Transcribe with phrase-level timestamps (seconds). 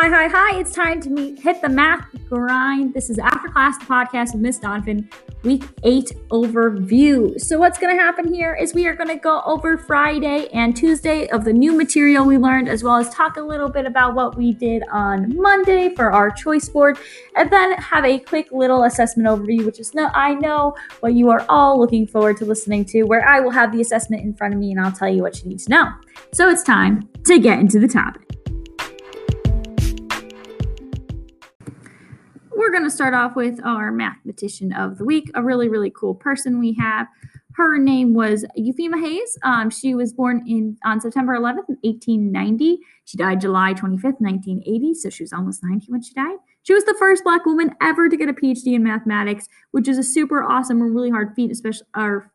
[0.00, 0.58] Hi, hi, hi.
[0.58, 2.94] It's time to meet, hit the math grind.
[2.94, 5.10] This is After Class, the podcast with Miss Donovan,
[5.42, 7.38] week eight overview.
[7.38, 10.74] So, what's going to happen here is we are going to go over Friday and
[10.74, 14.14] Tuesday of the new material we learned, as well as talk a little bit about
[14.14, 16.98] what we did on Monday for our choice board,
[17.36, 21.28] and then have a quick little assessment overview, which is no, I know what you
[21.28, 24.54] are all looking forward to listening to, where I will have the assessment in front
[24.54, 25.90] of me and I'll tell you what you need to know.
[26.32, 28.39] So, it's time to get into the topic.
[32.60, 36.14] We're going to start off with our mathematician of the week, a really, really cool
[36.14, 37.06] person we have.
[37.54, 39.38] Her name was Euphemia Haynes.
[39.42, 42.80] Um, she was born in on September 11th, 1890.
[43.06, 46.36] She died July 25th, 1980, so she was almost 90 when she died.
[46.62, 49.96] She was the first Black woman ever to get a PhD in mathematics, which is
[49.96, 52.30] a super awesome and really hard feat, especially our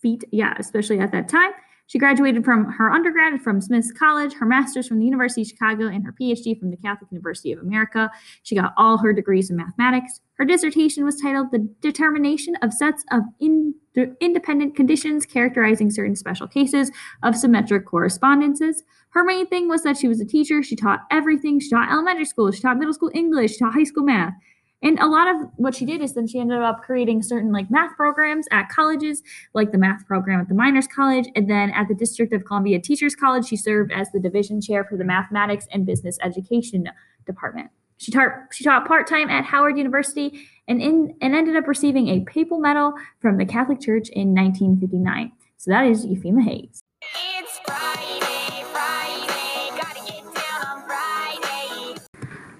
[0.00, 1.50] feat, yeah, especially at that time.
[1.86, 5.86] She graduated from her undergrad from Smith's College, her master's from the University of Chicago,
[5.86, 8.10] and her PhD from the Catholic University of America.
[8.42, 10.20] She got all her degrees in mathematics.
[10.34, 13.74] Her dissertation was titled The Determination of Sets of in-
[14.20, 16.90] Independent Conditions Characterizing Certain Special Cases
[17.22, 18.82] of Symmetric Correspondences.
[19.10, 20.62] Her main thing was that she was a teacher.
[20.62, 21.60] She taught everything.
[21.60, 24.34] She taught elementary school, she taught middle school English, she taught high school math.
[24.82, 27.70] And a lot of what she did is then she ended up creating certain like
[27.70, 29.22] math programs at colleges,
[29.54, 31.28] like the math program at the Miners College.
[31.34, 34.84] And then at the District of Columbia Teachers College, she served as the division chair
[34.84, 36.90] for the mathematics and business education
[37.24, 37.70] department.
[37.98, 42.20] She taught she taught part-time at Howard University and in and ended up receiving a
[42.20, 45.32] papal medal from the Catholic Church in 1959.
[45.56, 46.82] So that is Euphemia Haynes.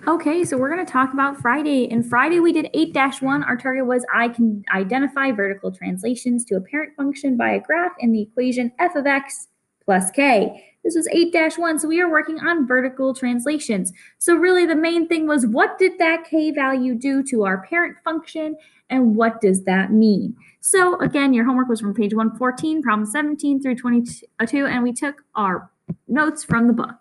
[0.09, 1.91] Okay, so we're going to talk about Friday.
[1.91, 3.45] And Friday we did 8-1.
[3.45, 7.91] Our target was I can identify vertical translations to a parent function by a graph
[7.99, 9.49] in the equation f of x
[9.85, 10.65] plus k.
[10.85, 13.93] This was 8-1, so we are working on vertical translations.
[14.19, 17.97] So really the main thing was what did that k value do to our parent
[18.05, 18.55] function
[18.89, 20.37] and what does that mean?
[20.61, 25.25] So again, your homework was from page 114, problem 17 through 22, and we took
[25.35, 25.69] our
[26.09, 26.97] notes from the book.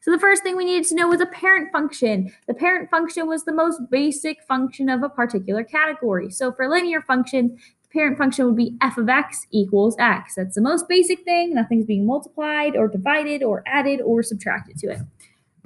[0.00, 2.32] So the first thing we needed to know was a parent function.
[2.46, 6.30] The parent function was the most basic function of a particular category.
[6.30, 10.34] So for linear function, the parent function would be f of x equals x.
[10.36, 11.54] That's the most basic thing.
[11.54, 15.00] Nothing's being multiplied or divided or added or subtracted to it.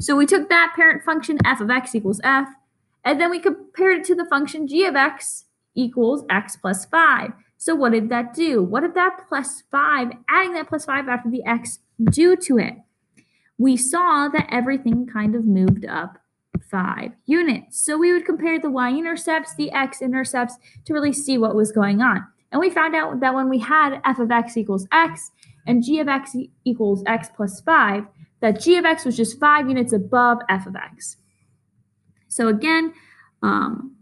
[0.00, 2.48] So we took that parent function f of x equals f,
[3.04, 7.32] and then we compared it to the function g of x equals x plus 5.
[7.56, 8.62] So what did that do?
[8.62, 12.74] What did that plus 5, adding that plus 5 after the x, do to it?
[13.58, 16.18] We saw that everything kind of moved up
[16.70, 17.80] 5 units.
[17.80, 20.56] So we would compare the y-intercepts, the x-intercepts
[20.86, 22.24] to really see what was going on.
[22.52, 25.30] And we found out that when we had f of x equals x
[25.66, 28.04] and g of x equals x plus 5,
[28.40, 31.16] that g of x was just 5 units above f of x.
[32.28, 32.92] So again,
[33.42, 33.94] um,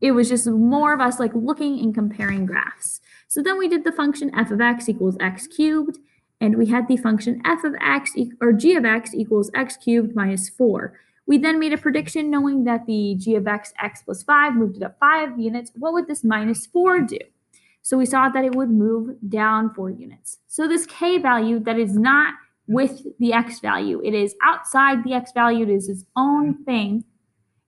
[0.00, 3.00] it was just more of us like looking and comparing graphs.
[3.28, 5.98] So then we did the function f of x equals x cubed,
[6.42, 10.14] and we had the function f of x or g of x equals x cubed
[10.16, 10.92] minus 4.
[11.24, 14.76] We then made a prediction knowing that the g of x, x plus 5, moved
[14.76, 15.70] it up 5 units.
[15.76, 17.18] What would this minus 4 do?
[17.82, 20.38] So we saw that it would move down 4 units.
[20.48, 22.34] So this k value that is not
[22.66, 27.04] with the x value, it is outside the x value, it is its own thing,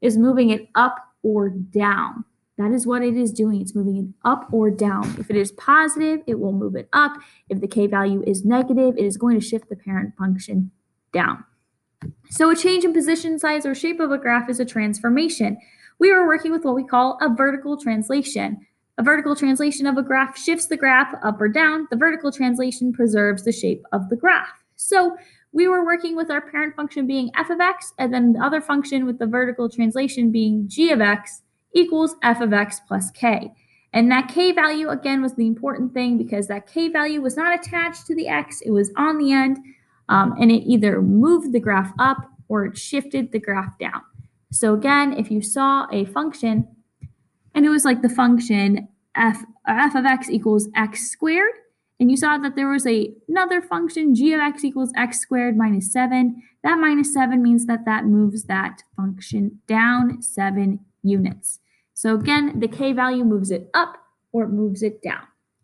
[0.01, 2.25] is moving it up or down.
[2.57, 3.61] That is what it is doing.
[3.61, 5.17] It's moving it up or down.
[5.19, 7.17] If it is positive, it will move it up.
[7.49, 10.71] If the k value is negative, it is going to shift the parent function
[11.13, 11.45] down.
[12.31, 15.57] So a change in position, size, or shape of a graph is a transformation.
[15.99, 18.67] We are working with what we call a vertical translation.
[18.99, 21.89] A vertical translation of a graph shifts the graph up or down.
[21.91, 24.49] The vertical translation preserves the shape of the graph.
[24.77, 25.17] So
[25.53, 28.61] we were working with our parent function being f of x, and then the other
[28.61, 31.43] function with the vertical translation being g of x
[31.75, 33.53] equals f of x plus k.
[33.93, 37.59] And that k value, again, was the important thing because that k value was not
[37.59, 39.59] attached to the x, it was on the end,
[40.09, 44.03] um, and it either moved the graph up or it shifted the graph down.
[44.51, 46.69] So again, if you saw a function,
[47.55, 51.53] and it was like the function f, f of x equals x squared,
[52.01, 55.57] and you saw that there was a, another function, g of x equals x squared
[55.57, 56.43] minus 7.
[56.63, 61.61] That minus 7 means that that moves that function down 7 units.
[62.05, 63.97] So again, the k value moves it up
[64.31, 65.23] or it moves it down.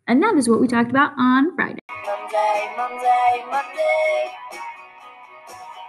[0.08, 1.80] And that is what we talked about on Friday.
[2.06, 4.30] Monday, Monday, Monday.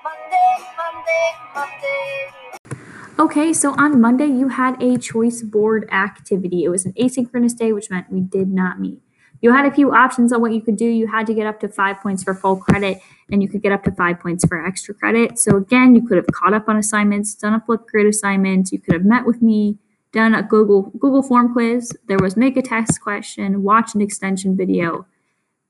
[0.03, 2.83] Monday, Monday, Monday.
[3.17, 6.65] Okay, so on Monday you had a choice board activity.
[6.65, 8.99] It was an asynchronous day, which meant we did not meet.
[9.39, 10.85] You had a few options on what you could do.
[10.85, 12.99] You had to get up to five points for full credit,
[13.31, 15.39] and you could get up to five points for extra credit.
[15.39, 18.73] So again, you could have caught up on assignments, done a Flipgrid assignment.
[18.73, 19.77] You could have met with me,
[20.11, 21.91] done a Google Google form quiz.
[22.07, 25.05] There was make a test question, watch an extension video,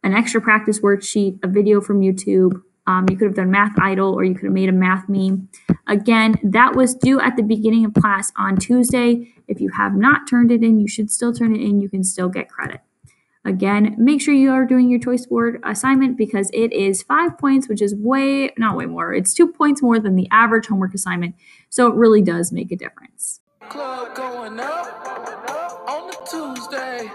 [0.03, 2.61] an extra practice worksheet, a video from YouTube.
[2.87, 5.49] Um, you could have done Math Idol, or you could have made a math meme.
[5.87, 9.33] Again, that was due at the beginning of class on Tuesday.
[9.47, 11.79] If you have not turned it in, you should still turn it in.
[11.79, 12.81] You can still get credit.
[13.43, 17.67] Again, make sure you are doing your choice board assignment because it is five points,
[17.67, 21.35] which is way, not way more, it's two points more than the average homework assignment.
[21.69, 23.40] So it really does make a difference.
[23.71, 27.09] Club going up on the Tuesday.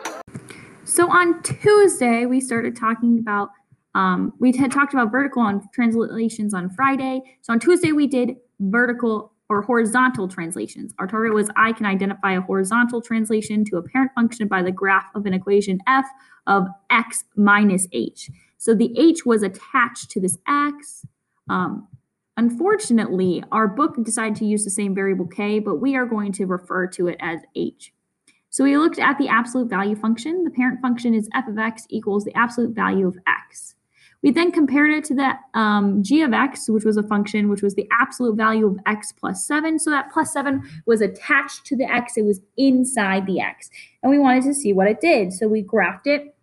[0.85, 3.51] So on Tuesday, we started talking about,
[3.95, 7.21] um, we had talked about vertical on translations on Friday.
[7.43, 10.95] So on Tuesday, we did vertical or horizontal translations.
[10.99, 14.73] Our target was I can identify a horizontal translation to a parent function by the
[14.73, 16.07] graph of an equation f
[16.47, 18.31] of x minus h.
[18.57, 21.05] So the h was attached to this x.
[21.51, 21.87] Um,
[22.37, 26.47] unfortunately, our book decided to use the same variable k, but we are going to
[26.47, 27.93] refer to it as h.
[28.51, 30.45] So we looked at the absolute value function.
[30.45, 33.75] The parent function is f of x equals the absolute value of x.
[34.23, 37.63] We then compared it to the um, g of x, which was a function, which
[37.63, 39.79] was the absolute value of x plus 7.
[39.79, 42.17] So that plus 7 was attached to the x.
[42.17, 43.71] It was inside the x.
[44.03, 45.33] And we wanted to see what it did.
[45.33, 46.35] So we graphed it,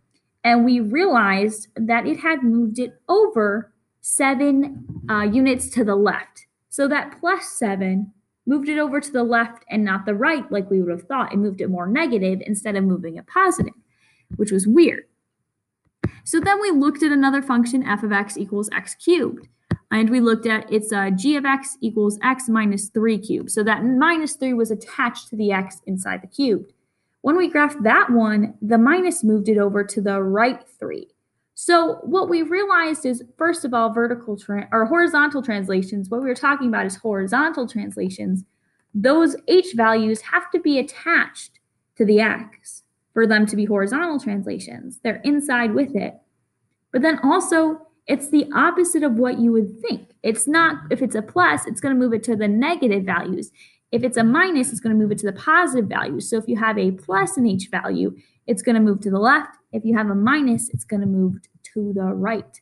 [0.44, 3.73] and we realized that it had moved it over
[4.06, 6.46] 7 uh, units to the left.
[6.68, 8.12] So that plus 7
[8.46, 11.32] moved it over to the left and not the right like we would have thought.
[11.32, 13.74] It moved it more negative instead of moving it positive,
[14.36, 15.06] which was weird.
[16.26, 19.48] So then we looked at another function, f of x equals x cubed.
[19.90, 23.52] And we looked at its uh, g of x equals x minus 3 cubed.
[23.52, 26.74] So that minus 3 was attached to the x inside the cubed.
[27.22, 31.08] When we graphed that one, the minus moved it over to the right 3.
[31.56, 34.40] So what we realized is, first of all, vertical
[34.72, 38.44] or horizontal translations, what we were talking about is horizontal translations.
[38.94, 41.60] Those h values have to be attached
[41.98, 42.84] to the x
[43.14, 45.00] for them to be horizontal translations.
[45.04, 46.16] They're inside with it.
[46.92, 50.10] But then also, it's the opposite of what you would think.
[50.24, 53.52] It's not, if it's a plus, it's going to move it to the negative values.
[53.94, 56.20] If it's a minus, it's going to move it to the positive value.
[56.20, 58.18] So if you have a plus in each value,
[58.48, 59.56] it's going to move to the left.
[59.72, 61.36] If you have a minus, it's going to move
[61.74, 62.60] to the right.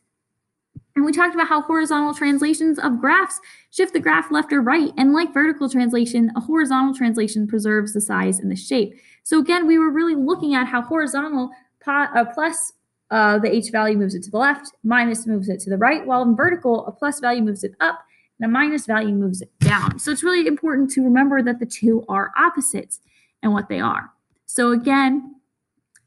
[0.94, 3.40] And we talked about how horizontal translations of graphs
[3.70, 4.92] shift the graph left or right.
[4.98, 8.94] And like vertical translation, a horizontal translation preserves the size and the shape.
[9.22, 11.50] So again, we were really looking at how horizontal
[11.86, 12.74] uh, plus
[13.10, 16.06] uh, the h value moves it to the left, minus moves it to the right,
[16.06, 18.00] while in vertical, a plus value moves it up,
[18.40, 19.98] and a minus value moves it down.
[19.98, 23.00] So it's really important to remember that the two are opposites
[23.42, 24.10] and what they are.
[24.46, 25.36] So again,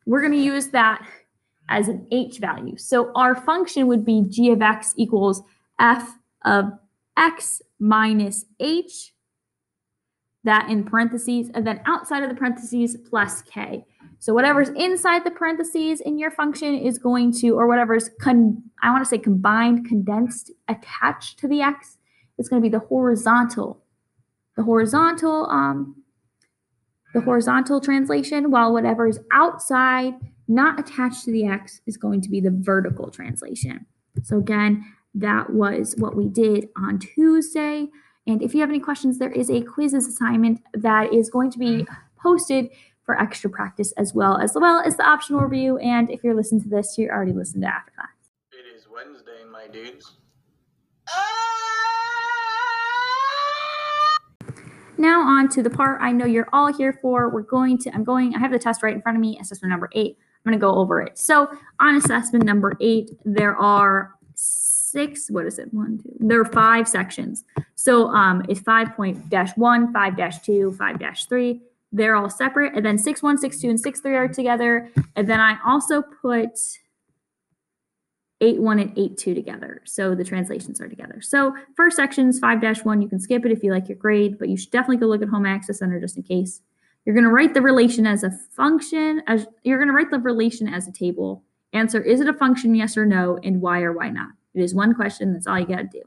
[0.06, 1.06] we're going to use that
[1.70, 2.78] as an h value.
[2.78, 5.42] So our function would be g of x equals
[5.80, 6.72] f of
[7.18, 9.14] x minus h,
[10.44, 13.84] that in parentheses, and then outside of the parentheses plus k.
[14.20, 18.92] So whatever's inside the parentheses in your function is going to, or whatever's, con, I
[18.92, 21.98] want to say combined, condensed, attached to the x,
[22.38, 23.82] is going to be the horizontal.
[24.56, 26.04] The horizontal, um,
[27.14, 30.16] the horizontal translation, while whatever is outside
[30.48, 33.86] not attached to the X is going to be the vertical translation.
[34.24, 34.86] So again,
[35.16, 37.88] that was what we did on Tuesday.
[38.28, 41.60] And if you have any questions, there is a Quizizz assignment that is going to
[41.60, 41.88] be
[42.22, 42.70] posted
[43.04, 45.78] for extra practice as well, as well as the optional review.
[45.78, 48.10] And if you're listening to this, you're already listened to after class.
[48.52, 50.14] It is Wednesday, my dudes.
[54.98, 57.30] Now on to the part I know you're all here for.
[57.30, 59.70] We're going to, I'm going, I have the test right in front of me, assessment
[59.70, 60.18] number eight.
[60.46, 61.18] I'm going to go over it.
[61.18, 61.50] So
[61.80, 65.74] on assessment number eight, there are six, what is it?
[65.74, 67.44] One, two, there are five sections.
[67.76, 71.62] So um, it's 5.1, 5-2, 5 3.
[71.92, 72.74] They're all separate.
[72.76, 74.90] And then 6 1, 6 2, and 6 3 are together.
[75.16, 76.60] And then I also put
[78.42, 79.82] 8 1 and 8 2 together.
[79.86, 81.22] So the translations are together.
[81.22, 83.02] So first section is 5 1.
[83.02, 85.22] You can skip it if you like your grade, but you should definitely go look
[85.22, 86.62] at Home Access Center just in case.
[87.06, 90.20] You're going to write the relation as a function, as you're going to write the
[90.20, 91.44] relation as a table.
[91.72, 94.30] Answer, is it a function, yes or no, and why or why not?
[94.56, 96.02] It is one question, that's all you got to do.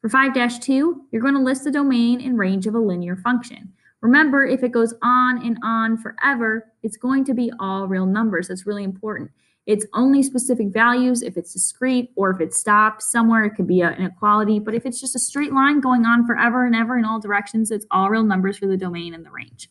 [0.00, 3.72] For 5-2, you're going to list the domain and range of a linear function.
[4.02, 8.48] Remember, if it goes on and on forever, it's going to be all real numbers.
[8.48, 9.30] That's really important.
[9.70, 13.82] It's only specific values if it's discrete or if it stops somewhere, it could be
[13.82, 14.58] an inequality.
[14.58, 17.70] But if it's just a straight line going on forever and ever in all directions,
[17.70, 19.70] it's all real numbers for the domain and the range.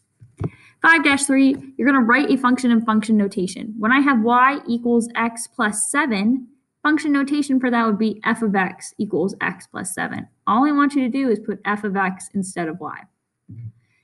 [0.85, 3.75] 5-3, you're going to write a function in function notation.
[3.77, 6.47] When I have y equals x plus 7,
[6.81, 10.25] function notation for that would be f of x equals x plus 7.
[10.47, 13.01] All I want you to do is put f of x instead of y.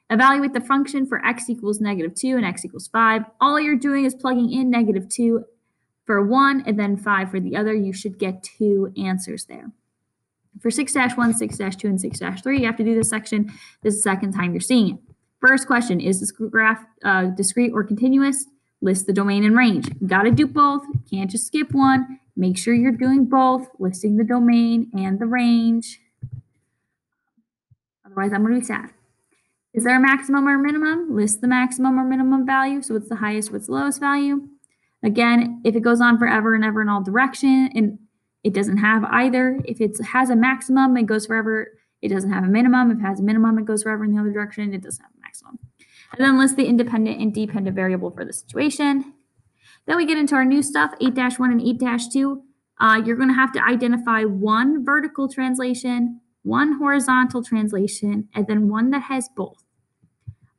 [0.10, 3.24] Evaluate the function for x equals negative 2 and x equals 5.
[3.40, 5.46] All you're doing is plugging in negative 2
[6.06, 7.74] for one and then 5 for the other.
[7.74, 9.72] You should get two answers there.
[10.62, 13.52] For 6-1, 6-2, and 6-3, you have to do this section.
[13.82, 15.00] This is the second time you're seeing it.
[15.46, 18.46] First question, is this graph uh, discrete or continuous?
[18.82, 19.90] List the domain and range.
[20.00, 20.84] You got to do both.
[21.12, 22.20] Can't just skip one.
[22.38, 26.00] Make sure you're doing both, listing the domain and the range.
[28.06, 28.92] Otherwise, I'm to be sad.
[29.74, 31.16] Is there a maximum or minimum?
[31.16, 32.82] List the maximum or minimum value.
[32.82, 34.48] So what's the highest, what's the lowest value?
[35.06, 38.00] Again, if it goes on forever and ever in all direction, and
[38.44, 39.60] it doesn't have either.
[39.66, 41.68] If it has a maximum, it goes forever.
[42.02, 42.92] It doesn't have a minimum.
[42.92, 44.74] If it has a minimum, it goes forever in the other direction.
[44.74, 45.60] It doesn't have a maximum.
[46.12, 49.14] And then list the independent and dependent variable for the situation.
[49.88, 52.42] Then we get into our new stuff, 8-1 and 8-2.
[52.80, 58.70] Uh, you're going to have to identify one vertical translation, one horizontal translation, and then
[58.70, 59.64] one that has both.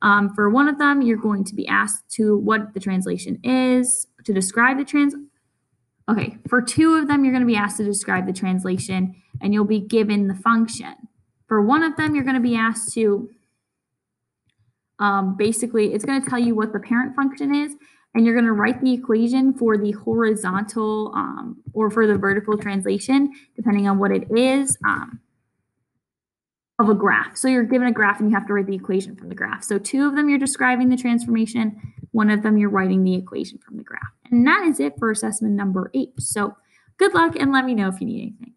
[0.01, 4.07] Um, for one of them, you're going to be asked to what the translation is,
[4.27, 5.15] to describe the trans.
[6.09, 9.53] Okay, for two of them, you're going to be asked to describe the translation, and
[9.53, 10.93] you'll be given the function.
[11.47, 13.29] For one of them, you're going to be asked to
[14.99, 17.75] um, basically, it's going to tell you what the parent function is,
[18.13, 22.57] and you're going to write the equation for the horizontal um, or for the vertical
[22.57, 24.77] translation, depending on what it is.
[24.85, 25.19] Um,
[26.79, 27.35] of a graph.
[27.35, 29.63] So you're given a graph and you have to write the equation from the graph.
[29.63, 33.57] So two of them you're describing the transformation, one of them you're writing the equation
[33.57, 34.06] from the graph.
[34.31, 36.13] And that is it for assessment number eight.
[36.19, 36.55] So
[36.97, 38.53] good luck and let me know if you need anything.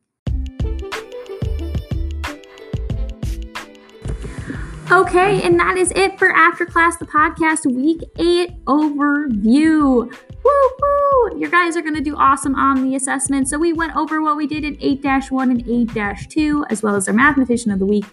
[4.92, 10.12] Okay, and that is it for After Class, the podcast week eight overview.
[10.42, 11.38] Woo woo!
[11.38, 13.48] Your guys are going to do awesome on the assessment.
[13.48, 16.96] So, we went over what we did in 8 1 and 8 2, as well
[16.96, 18.04] as our mathematician of the week.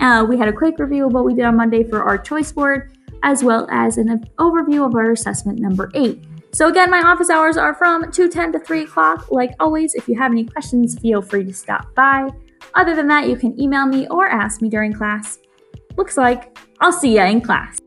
[0.00, 2.50] Uh, we had a quick review of what we did on Monday for our choice
[2.50, 6.24] board, as well as an overview of our assessment number eight.
[6.54, 9.26] So, again, my office hours are from 2:10 to 3 o'clock.
[9.32, 12.28] Like always, if you have any questions, feel free to stop by.
[12.76, 15.40] Other than that, you can email me or ask me during class.
[15.96, 17.78] Looks like I'll see ya in class.